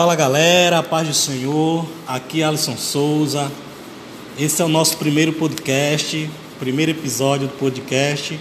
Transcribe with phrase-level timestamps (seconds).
[0.00, 3.52] Fala galera, paz do Senhor, aqui é Alisson Souza.
[4.38, 8.40] Esse é o nosso primeiro podcast, primeiro episódio do podcast,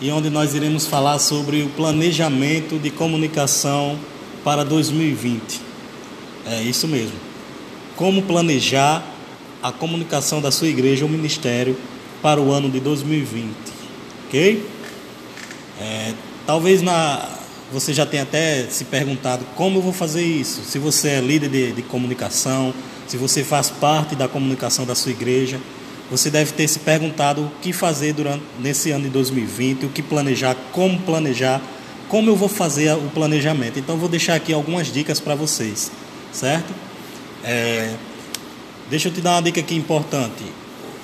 [0.00, 3.96] e onde nós iremos falar sobre o planejamento de comunicação
[4.42, 5.60] para 2020.
[6.44, 7.14] É isso mesmo.
[7.94, 9.00] Como planejar
[9.62, 11.76] a comunicação da sua igreja ou ministério
[12.20, 13.54] para o ano de 2020,
[14.26, 14.66] ok?
[15.80, 16.12] É,
[16.44, 17.37] talvez na
[17.72, 20.62] você já tem até se perguntado como eu vou fazer isso.
[20.62, 22.72] Se você é líder de, de comunicação,
[23.06, 25.60] se você faz parte da comunicação da sua igreja,
[26.10, 30.02] você deve ter se perguntado o que fazer durante nesse ano de 2020, o que
[30.02, 31.60] planejar, como planejar,
[32.08, 33.78] como eu vou fazer o planejamento.
[33.78, 35.90] Então vou deixar aqui algumas dicas para vocês,
[36.32, 36.72] certo?
[37.44, 37.94] É,
[38.88, 40.44] deixa eu te dar uma dica aqui importante.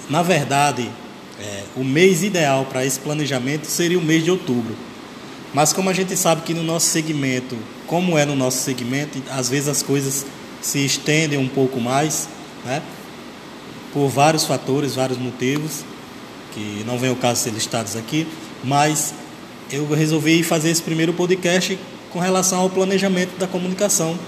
[0.09, 0.91] Na verdade,
[1.39, 4.75] é, o mês ideal para esse planejamento seria o mês de outubro.
[5.55, 9.49] Mas como a gente sabe que no nosso segmento, como é no nosso segmento, às
[9.49, 10.27] vezes as coisas
[10.61, 12.29] se estendem um pouco mais,
[12.65, 12.83] né?
[13.93, 15.85] Por vários fatores, vários motivos,
[16.53, 18.27] que não vem o caso ser listados aqui,
[18.65, 19.15] mas
[19.71, 21.79] eu resolvi fazer esse primeiro podcast
[22.11, 24.19] com relação ao planejamento da comunicação.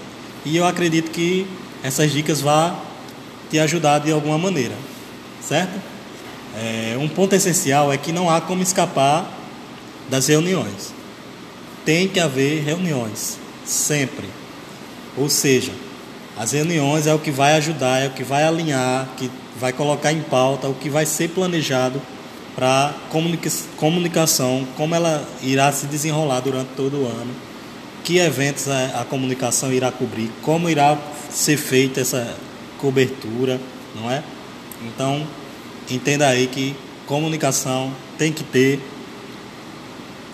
[0.45, 1.45] E eu acredito que
[1.83, 2.79] essas dicas vão
[3.49, 4.75] te ajudar de alguma maneira,
[5.41, 5.77] certo?
[6.55, 9.29] É, um ponto essencial é que não há como escapar
[10.09, 10.95] das reuniões
[11.87, 14.27] tem que haver reuniões, sempre.
[15.15, 15.71] Ou seja,
[16.37, 20.11] as reuniões é o que vai ajudar, é o que vai alinhar, que vai colocar
[20.11, 22.01] em pauta o que vai ser planejado
[22.57, 27.33] para comunica comunicação, como ela irá se desenrolar durante todo o ano,
[28.03, 30.97] que eventos a, a comunicação irá cobrir, como irá
[31.29, 32.35] ser feita essa
[32.79, 33.61] cobertura,
[33.95, 34.21] não é?
[34.83, 35.25] Então,
[35.89, 38.77] entenda aí que comunicação tem que ter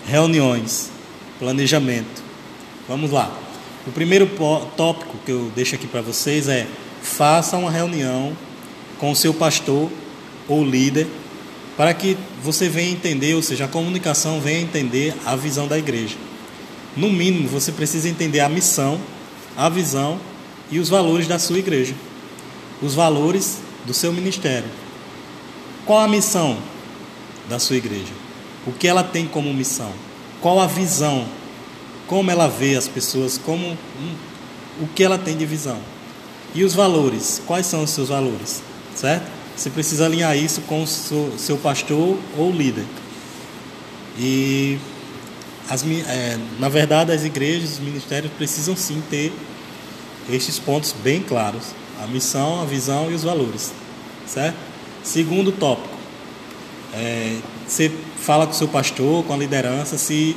[0.04, 0.90] reuniões,
[1.38, 2.22] planejamento.
[2.88, 3.32] Vamos lá.
[3.86, 4.28] O primeiro
[4.76, 6.66] tópico que eu deixo aqui para vocês é:
[7.02, 8.36] faça uma reunião
[8.98, 9.90] com o seu pastor
[10.48, 11.06] ou líder
[11.76, 16.16] para que você venha entender, ou seja, a comunicação venha entender a visão da igreja.
[16.96, 19.00] No mínimo, você precisa entender a missão,
[19.56, 20.20] a visão
[20.70, 21.94] e os valores da sua igreja,
[22.80, 24.68] os valores do seu ministério.
[25.84, 26.56] Qual a missão
[27.48, 28.12] da sua igreja?
[28.66, 29.92] O que ela tem como missão?
[30.44, 31.24] Qual a visão,
[32.06, 34.14] como ela vê as pessoas, como hum,
[34.78, 35.78] o que ela tem de visão.
[36.54, 38.62] E os valores, quais são os seus valores,
[38.94, 39.26] certo?
[39.56, 42.84] Você precisa alinhar isso com o seu, seu pastor ou líder.
[44.18, 44.76] E
[45.70, 49.32] as, é, na verdade as igrejas, os ministérios precisam sim ter
[50.28, 51.68] estes pontos bem claros:
[52.02, 53.72] a missão, a visão e os valores,
[54.26, 54.58] certo?
[55.02, 55.93] Segundo tópico,
[56.96, 60.36] é, você fala com o seu pastor, com a liderança, se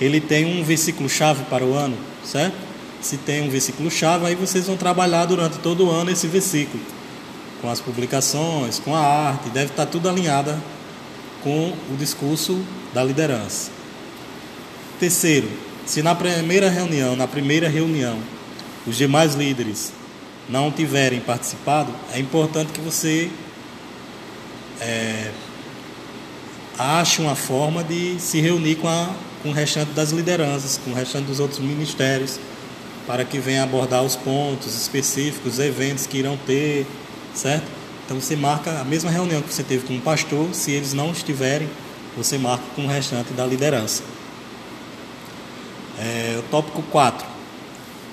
[0.00, 2.56] ele tem um versículo chave para o ano, certo?
[3.00, 6.82] Se tem um versículo chave, aí vocês vão trabalhar durante todo o ano esse versículo,
[7.60, 10.58] com as publicações, com a arte, deve estar tudo alinhada
[11.42, 12.60] com o discurso
[12.94, 13.70] da liderança.
[14.98, 15.48] Terceiro,
[15.84, 18.18] se na primeira reunião, na primeira reunião,
[18.86, 19.92] os demais líderes
[20.48, 23.30] não tiverem participado, é importante que você
[24.80, 25.30] é,
[26.78, 29.10] ache uma forma de se reunir com, a,
[29.42, 32.38] com o restante das lideranças, com o restante dos outros ministérios,
[33.06, 36.86] para que venha abordar os pontos específicos, os eventos que irão ter,
[37.34, 37.66] certo?
[38.04, 41.10] Então você marca a mesma reunião que você teve com o pastor, se eles não
[41.10, 41.68] estiverem,
[42.16, 44.02] você marca com o restante da liderança.
[45.98, 47.26] É, o tópico 4.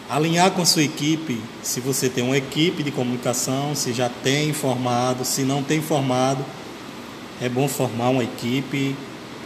[0.10, 5.26] Alinhar com sua equipe, se você tem uma equipe de comunicação, se já tem formado,
[5.26, 6.46] se não tem formado,
[7.44, 8.96] é bom formar uma equipe,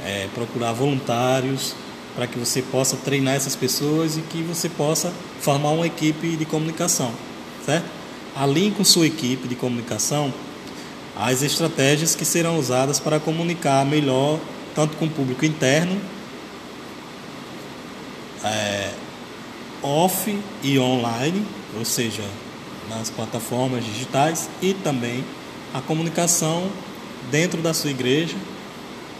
[0.05, 1.75] é, procurar voluntários
[2.15, 6.45] para que você possa treinar essas pessoas e que você possa formar uma equipe de
[6.45, 7.11] comunicação,
[7.65, 7.85] certo?
[8.35, 10.31] Alinhe com sua equipe de comunicação
[11.15, 14.39] as estratégias que serão usadas para comunicar melhor
[14.75, 15.99] tanto com o público interno,
[18.43, 18.91] é,
[19.81, 21.43] off e online,
[21.75, 22.21] ou seja,
[22.87, 25.25] nas plataformas digitais e também
[25.73, 26.69] a comunicação
[27.31, 28.35] dentro da sua igreja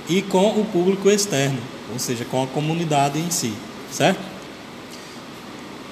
[0.09, 1.59] e com o público externo,
[1.91, 3.53] ou seja, com a comunidade em si,
[3.91, 4.19] certo?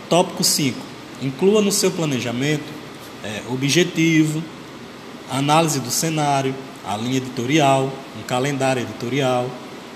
[0.09, 0.77] Tópico 5.
[1.21, 2.63] Inclua no seu planejamento
[3.23, 4.43] é, objetivo,
[5.29, 6.53] análise do cenário,
[6.85, 9.49] a linha editorial, um calendário editorial,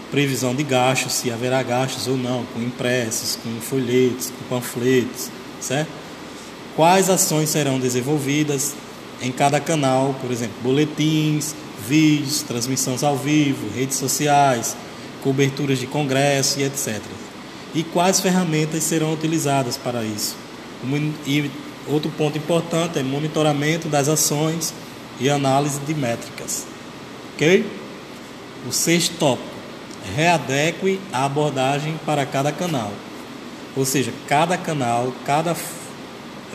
[0.10, 5.30] previsão de gastos, se haverá gastos ou não, com impressos, com folhetos, com panfletos,
[5.62, 5.90] certo?
[6.76, 8.74] Quais ações serão desenvolvidas
[9.22, 11.54] em cada canal, por exemplo, boletins,
[11.88, 14.76] vídeos, transmissões ao vivo, redes sociais,
[15.24, 17.02] coberturas de congresso e etc.
[17.74, 20.36] E quais ferramentas serão utilizadas para isso?
[21.26, 21.52] E
[21.90, 24.74] Outro ponto importante é monitoramento das ações
[25.20, 26.68] e análise de métricas.
[27.34, 27.66] Ok?
[28.68, 29.50] O sexto tópico:
[30.16, 32.92] readeque a abordagem para cada canal.
[33.76, 35.56] Ou seja, cada canal, cada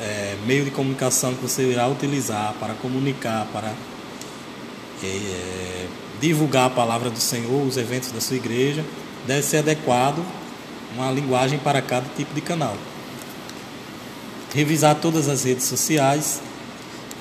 [0.00, 3.73] é, meio de comunicação que você irá utilizar para comunicar, para
[5.06, 5.87] é,
[6.21, 8.85] divulgar a palavra do Senhor, os eventos da sua igreja,
[9.27, 10.25] deve ser adequado
[10.95, 12.77] uma linguagem para cada tipo de canal.
[14.55, 16.41] Revisar todas as redes sociais.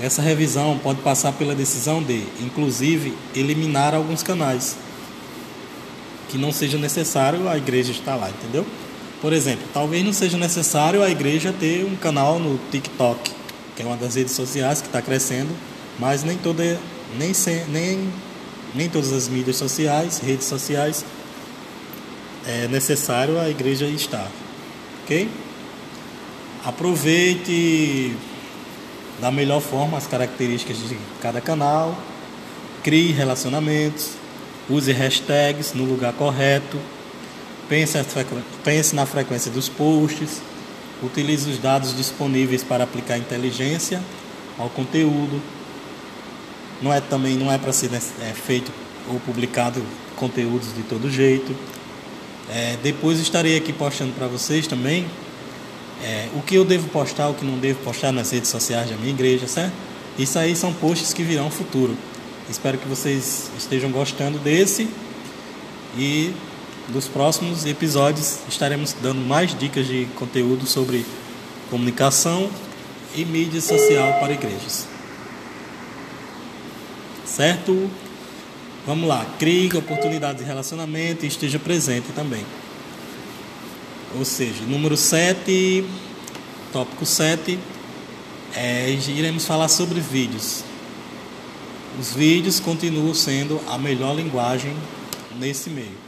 [0.01, 4.75] Essa revisão pode passar pela decisão de, inclusive, eliminar alguns canais
[6.29, 8.65] que não seja necessário a igreja estar lá, entendeu?
[9.21, 13.31] Por exemplo, talvez não seja necessário a igreja ter um canal no TikTok,
[13.75, 15.49] que é uma das redes sociais que está crescendo,
[15.99, 16.79] mas nem toda,
[17.17, 17.31] nem,
[17.69, 18.13] nem,
[18.73, 21.05] nem todas as mídias sociais, redes sociais,
[22.45, 24.29] é necessário a igreja estar,
[25.03, 25.29] ok?
[26.65, 28.15] Aproveite
[29.19, 31.97] da melhor forma as características de cada canal,
[32.83, 34.11] crie relacionamentos,
[34.69, 36.77] use hashtags no lugar correto
[37.67, 37.97] pense,
[38.63, 40.41] pense na frequência dos posts,
[41.01, 44.01] utilize os dados disponíveis para aplicar inteligência
[44.57, 45.41] ao conteúdo.
[46.83, 48.71] Não é também não é para ser né, é, feito
[49.09, 49.81] ou publicado
[50.17, 51.55] conteúdos de todo jeito.
[52.49, 55.07] É, depois estarei aqui postando para vocês também
[56.03, 58.97] é, o que eu devo postar, o que não devo postar nas redes sociais da
[58.97, 59.73] minha igreja, certo?
[60.19, 61.97] Isso aí são posts que virão futuro.
[62.49, 64.89] Espero que vocês estejam gostando desse
[65.97, 66.33] e
[66.89, 71.05] dos próximos episódios estaremos dando mais dicas de conteúdo sobre
[71.69, 72.49] comunicação
[73.15, 74.92] e mídia social para igrejas.
[77.25, 77.89] Certo?
[78.85, 82.45] Vamos lá, crie oportunidades de relacionamento e esteja presente também.
[84.17, 85.85] Ou seja, número 7,
[86.71, 87.57] tópico 7,
[88.55, 90.63] é, iremos falar sobre vídeos.
[91.99, 94.75] Os vídeos continuam sendo a melhor linguagem
[95.39, 96.03] nesse meio.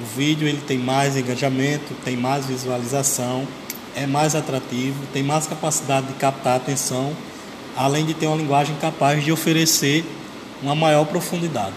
[0.00, 3.48] O vídeo ele tem mais engajamento, tem mais visualização,
[3.96, 7.16] é mais atrativo, tem mais capacidade de captar a atenção,
[7.76, 10.04] além de ter uma linguagem capaz de oferecer
[10.62, 11.74] uma maior profundidade.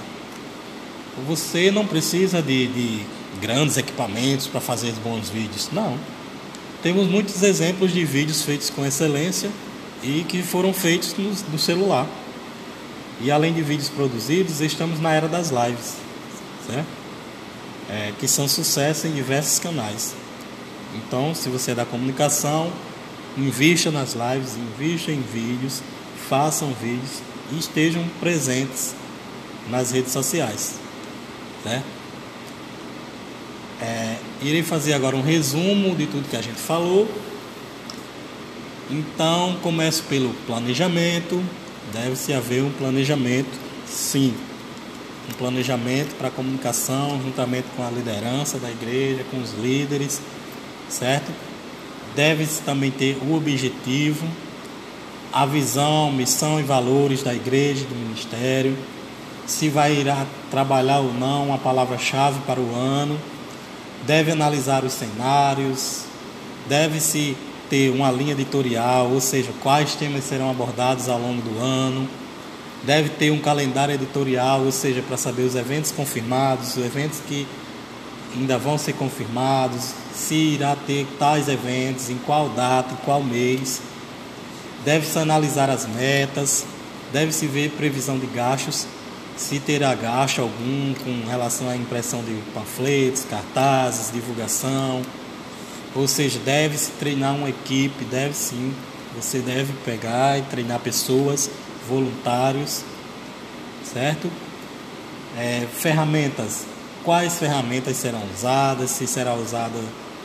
[1.28, 3.06] Você não precisa de, de
[3.40, 5.98] grandes equipamentos para fazer bons vídeos, não.
[6.82, 9.50] Temos muitos exemplos de vídeos feitos com excelência
[10.02, 12.08] e que foram feitos no, no celular.
[13.22, 15.96] E além de vídeos produzidos, estamos na era das lives,
[16.68, 17.04] certo?
[17.90, 20.16] é, que são sucesso em diversos canais.
[20.96, 22.72] Então, se você é da comunicação,
[23.38, 25.82] invista nas lives, invista em vídeos,
[26.30, 27.22] façam vídeos
[27.52, 28.96] estejam presentes
[29.70, 30.76] nas redes sociais.
[31.66, 31.84] Né?
[33.82, 37.08] É, irei fazer agora um resumo de tudo que a gente falou.
[38.90, 41.44] Então, começo pelo planejamento.
[41.92, 43.50] Deve-se haver um planejamento,
[43.86, 44.34] sim,
[45.30, 50.22] um planejamento para a comunicação, juntamente com a liderança da igreja, com os líderes,
[50.90, 51.32] certo?
[52.16, 54.26] Deve-se também ter o objetivo,
[55.34, 58.78] a visão, missão e valores da igreja, do ministério,
[59.46, 63.20] se vai irá trabalhar ou não a palavra-chave para o ano,
[64.06, 66.06] deve analisar os cenários,
[66.70, 67.36] deve-se
[67.70, 72.08] ter uma linha editorial, ou seja, quais temas serão abordados ao longo do ano
[72.84, 77.48] deve ter um calendário editorial, ou seja, para saber os eventos confirmados, os eventos que
[78.36, 83.82] ainda vão ser confirmados, se irá ter tais eventos, em qual data, em qual mês.
[84.86, 86.66] Deve-se analisar as metas,
[87.12, 88.86] deve-se ver previsão de gastos,
[89.38, 95.02] se terá gasto algum com relação à impressão de panfletos, cartazes, divulgação.
[95.96, 98.74] Ou seja, deve-se treinar uma equipe, deve sim,
[99.16, 101.50] você deve pegar e treinar pessoas
[101.88, 102.84] voluntários,
[103.84, 104.30] certo?
[105.38, 106.66] É, ferramentas,
[107.04, 109.80] quais ferramentas serão usadas, se será usada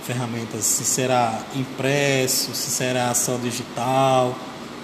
[0.09, 4.35] ferramentas, se será impresso, se será só digital,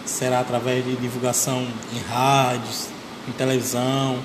[0.05, 2.89] será através de divulgação em rádios,
[3.27, 4.19] em televisão,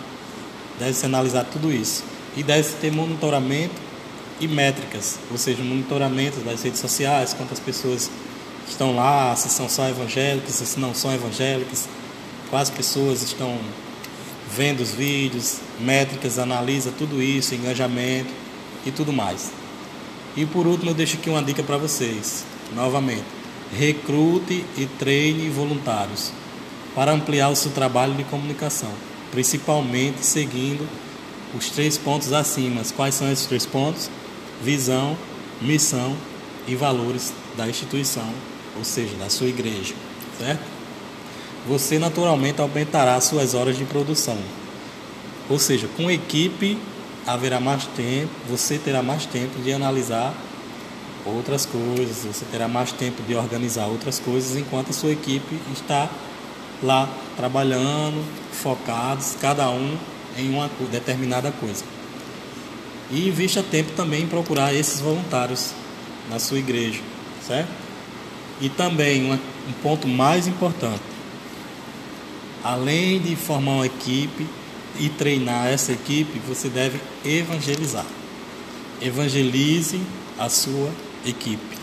[0.78, 2.04] deve-se analisar tudo isso.
[2.36, 3.76] E deve-se ter monitoramento
[4.42, 8.12] e métricas, ou seja, monitoramento das redes sociais, quantas pessoas
[8.68, 11.88] estão lá, se são só evangélicas, se não são evangélicas,
[12.50, 13.58] quais pessoas estão
[14.54, 18.32] vendo os vídeos, métricas, analisa tudo isso, engajamento
[18.86, 19.59] e tudo mais.
[20.36, 22.46] E por último, eu deixo aqui uma dica para vocês,
[22.76, 23.26] novamente.
[23.78, 26.32] Recrute e treine voluntários
[26.96, 28.92] para ampliar o seu trabalho de comunicação,
[29.32, 30.88] principalmente seguindo
[31.56, 32.82] os três pontos acima.
[32.96, 34.10] Quais são esses três pontos?
[34.64, 35.16] Visão,
[35.62, 36.16] missão
[36.68, 38.34] e valores da instituição
[38.80, 39.94] ou seja, da sua igreja,
[40.40, 40.64] certo?
[41.68, 44.38] Você naturalmente aumentará suas horas de produção.
[45.50, 46.78] Ou seja, com equipe
[47.26, 50.34] haverá mais tempo, você terá mais tempo de analisar
[51.26, 56.10] outras coisas, você terá mais tempo de organizar outras coisas enquanto a sua equipe está
[56.82, 59.98] lá trabalhando, focados, cada um
[60.38, 61.84] em uma determinada coisa.
[63.12, 65.74] E invista tempo também em procurar esses voluntários
[66.30, 67.02] na sua igreja,
[67.46, 67.70] certo?
[68.62, 71.02] E também um ponto mais importante,
[72.64, 74.46] além de formar uma equipe
[74.98, 78.06] e treinar essa equipe, você deve evangelizar.
[79.02, 80.00] Evangelize
[80.38, 80.92] a sua
[81.26, 81.78] equipe.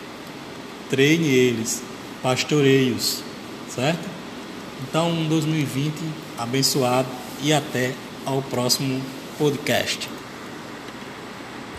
[0.88, 1.82] Treine eles,
[2.22, 3.22] pastoreios,
[3.68, 4.08] certo?
[4.88, 5.94] Então, um 2020
[6.38, 7.08] abençoado
[7.42, 7.92] e até
[8.24, 9.00] ao próximo
[9.38, 10.15] podcast.